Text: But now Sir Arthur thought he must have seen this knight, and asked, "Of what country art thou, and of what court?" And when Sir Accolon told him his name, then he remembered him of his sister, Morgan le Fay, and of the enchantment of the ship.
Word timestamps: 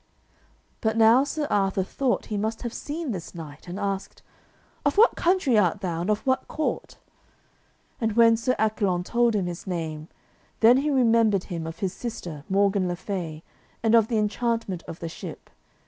But 0.81 0.97
now 0.97 1.23
Sir 1.23 1.45
Arthur 1.51 1.83
thought 1.83 2.25
he 2.33 2.35
must 2.39 2.63
have 2.63 2.73
seen 2.73 3.11
this 3.11 3.35
knight, 3.35 3.67
and 3.67 3.79
asked, 3.79 4.23
"Of 4.83 4.97
what 4.97 5.15
country 5.15 5.59
art 5.59 5.81
thou, 5.81 6.01
and 6.01 6.09
of 6.09 6.25
what 6.25 6.47
court?" 6.47 6.97
And 7.99 8.13
when 8.13 8.35
Sir 8.35 8.55
Accolon 8.57 9.03
told 9.03 9.35
him 9.35 9.45
his 9.45 9.67
name, 9.67 10.07
then 10.61 10.77
he 10.77 10.89
remembered 10.89 11.43
him 11.43 11.67
of 11.67 11.77
his 11.81 11.93
sister, 11.93 12.43
Morgan 12.49 12.87
le 12.87 12.95
Fay, 12.95 13.43
and 13.83 13.93
of 13.93 14.07
the 14.07 14.17
enchantment 14.17 14.81
of 14.87 15.01
the 15.01 15.07
ship. 15.07 15.51